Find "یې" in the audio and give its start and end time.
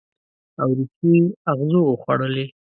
1.15-1.21